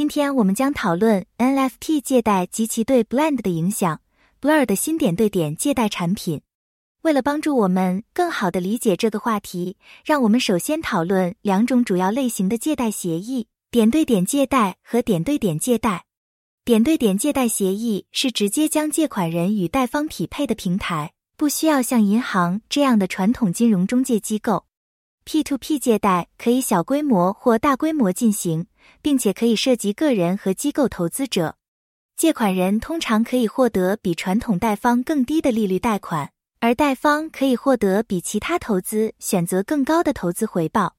[0.00, 4.00] 今天我们将讨论 NFT 借贷及其对 Blend 的影响
[4.40, 6.40] ，Blur 的新点对点借贷产品。
[7.02, 16.06] 为了帮助我们更好地理解这个话题，让我们首先讨论两种主要类型的借贷协议：点对点借贷和点对点借贷。
[16.64, 24.64] 点对点借贷协议是直接将借款人与贷方匹配的平台，不需要像银行这样的传统金融中介机构。
[25.24, 28.66] P2P 借贷可以小规模或大规模进行，
[29.00, 31.56] 并且可以涉及个人和机构投资者。
[32.16, 36.32] 借款人通常可以获得比传统贷方更低的利率贷款。
[36.62, 40.94] 而贷方可以获得比其他投资选择更高的投资回报。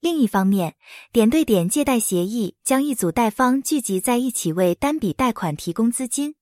[0.00, 0.74] 另一方面，
[1.12, 6.34] 点对点借贷协议将一组贷方聚集在一起，为单笔贷款提供资金。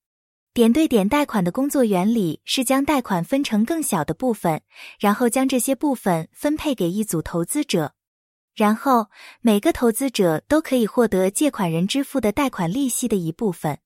[0.55, 4.61] 点对点贷款的工作原理是将贷款分成更小的部分，
[5.01, 7.95] 然后将这些部分分配给一组投资者，
[8.55, 9.09] 然后
[9.41, 13.81] 每个投资者都可以获得借款人支付的贷款利息的一部分。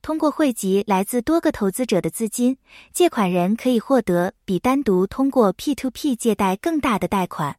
[0.00, 2.56] 通过汇集来自多个投资者的资金，
[2.94, 7.58] 借款人可以获得比单独通过 P2P 借贷更大的贷款。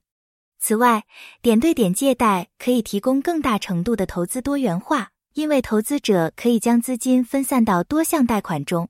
[0.59, 1.03] 此外，
[1.44, 8.89] 点对点借贷可以提供更大程度的投资多元化，因为投资者可以将资金分散到多项贷款中。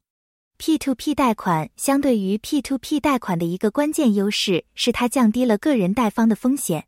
[0.57, 6.87] P2P 贷款相对于 P2P 贷款的一个关键优势是，它降低了个人贷方的风险。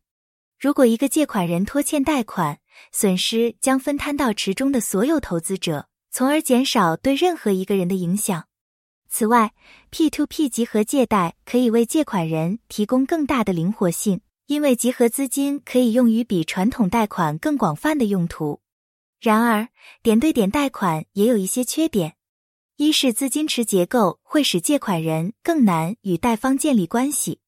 [0.58, 2.60] 如果一个借款人拖欠贷款，
[2.94, 5.90] 损失将分摊到池中的所有投资者。
[6.10, 8.46] 从而减少对任何一个人的影响。
[9.10, 9.52] 此外
[9.92, 18.62] ，P2P 集合借贷可以为借款人提供更大的灵活性，因为集合资金可以用于比传统贷款更广泛的用途。
[19.20, 19.68] 然而，
[20.02, 22.16] 点对点贷款也有一些缺点：
[22.78, 27.40] 一是资金池结构会使借款人更难与贷方建立关系；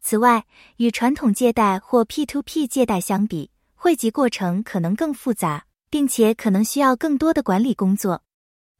[0.00, 5.64] 此外，与传统借贷或 P2P 借贷相比，汇集过程可能更复杂。
[5.92, 8.22] 并且可能需要更多的管理工作。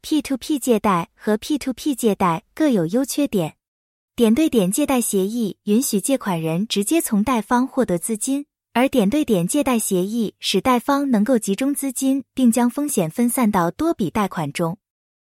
[0.03, 3.57] P2P 借贷和 P2P 借贷各有优缺点。
[4.17, 14.79] 点对点借贷协议允许借款人直接从贷方获得资金，而点对点借贷协议使贷方能够集中资金，并将风险分散到多笔贷款中。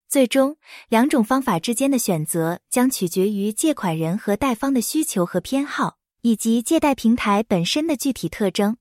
[0.08, 0.56] 最终，
[0.88, 8.76] 两种方法之间的选择将取决于借款人和贷方的需求和偏好，以及借贷平台本身的具体特征。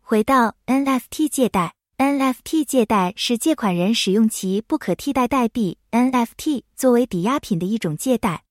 [0.00, 1.74] 回到 NFT 借贷。
[1.98, 8.44] NFT 借贷是借款人使用其不可替代代币 NFT 作为抵押品的一种借贷。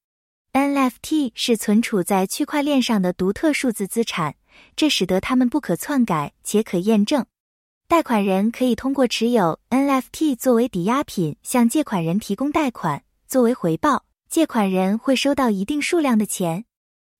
[0.52, 4.36] NFT 是存储在区块链上的独特数字资产，
[4.76, 7.26] 这使得它们不可篡改且可验证。
[7.88, 16.66] 贷款人可以通过持有 NFT 作为抵押品向借款人提供贷款，作为回报，借款人会收到一定数量的钱。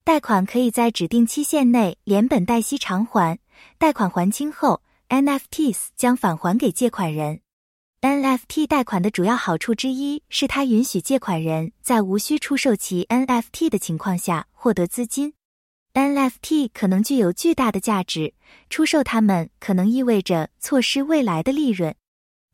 [0.04, 3.40] 贷款可以在指定期限内连本带息偿还，
[3.78, 4.82] 贷款还清后。
[5.10, 7.40] NFTs 将返还给借款人。
[8.02, 15.32] NFT 贷款的主要好处之一是，它允许借款人在无需出售其 NFT 的情况下获得资金。
[15.98, 18.36] NFT 可能具有巨大的价值，
[18.70, 21.96] 出售它们可能意味着错失未来的利润。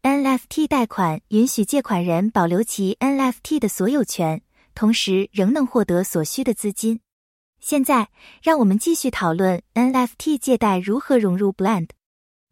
[0.02, 4.42] NFT 贷款允许借款人保留其 NFT 的所有权，
[4.74, 7.02] 同时仍能获得所需的资金。
[7.60, 8.08] 现在，
[8.42, 11.90] 让我们继续讨论 NFT 借贷如何融入 Blend。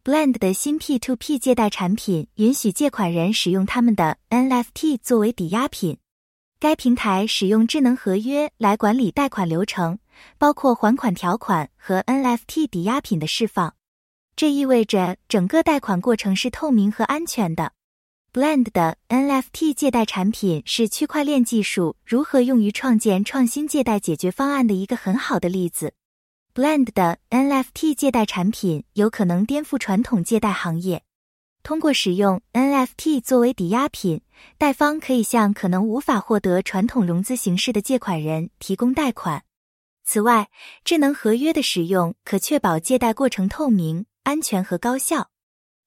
[0.04, 5.96] Blend 的新 P2P 借贷产品允许借款人使用他们的 NFT 作为抵押品。
[6.60, 9.98] 该平台使用智能合约来管理贷款流程，
[10.38, 13.74] 包括还款条款和 NFT 抵押品的释放。
[14.34, 17.72] 这意味着整个贷款过程是透明和安全的。
[18.32, 25.92] Blend 的 NFT 借贷产品是区块链技术如何用于创建创新借贷解决方案的一个很好的例子。
[26.54, 31.02] Blend 的 NFT 借贷产品有可能颠覆传统借贷行业。
[31.62, 34.22] 通过使用 NFT 作为抵押品，
[34.58, 39.44] 贷方可以向可能无法获得传统融资形式的借款人提供贷款。
[40.04, 40.50] 此外，
[40.84, 45.30] 智能合约的使用可确保借贷过程透明、安全和高效，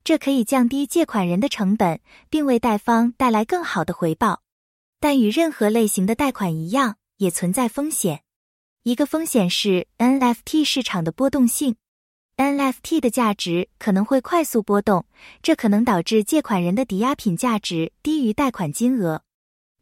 [0.03, 1.99] 这可以降低借款人的成本，
[2.29, 4.41] 并为贷方带来更好的回报。
[4.99, 8.21] 但与任何类型的贷款一样，也存在风险。
[8.83, 11.75] 一个风险是 NFT 市场的波动性
[12.37, 15.05] ，NFT 的价值可能会快速波动，
[15.43, 19.24] 这可能导致借款人的抵押品价值低于贷款金额。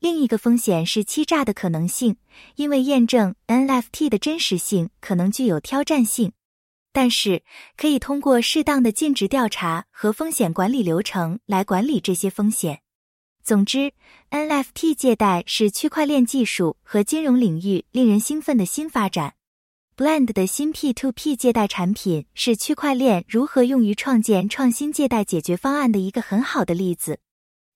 [0.04, 2.18] 另一个风险是欺诈的可能性，
[2.58, 6.34] 因为验证 NFT 的真实性可能具有挑战性。
[6.92, 7.42] 但是，
[7.78, 12.82] 可以通过适当的尽职调查和风险管理流程来管理这些风险。
[13.46, 13.94] 总之
[14.30, 19.36] ，NFT 借贷是区块链技术和金融领域令人兴奋的新发展。
[19.96, 27.22] Blend 的新 P2P 借贷产品是区块链如何用于创建创新借贷解决方案的一个很好的例子。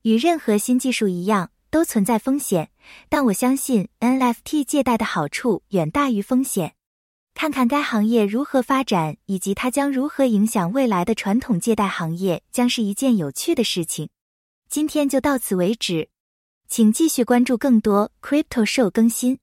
[0.03, 2.69] 与任何新技术一样，都存在风险，
[3.09, 6.73] 但我相信 NFT 借贷的好处远大于风险。
[7.33, 14.09] 看看该行业如何发展，以及它将如何影响未来的传统借贷行业，将是一件有趣的事情。
[14.69, 16.09] 今天就到此为止，
[16.67, 19.37] 请继续关注更多 Crypto Show 更新。